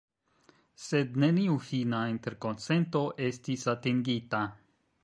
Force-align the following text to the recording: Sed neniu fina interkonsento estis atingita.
Sed 0.85 1.19
neniu 1.25 1.59
fina 1.67 2.01
interkonsento 2.15 3.05
estis 3.31 3.71
atingita. 3.77 4.43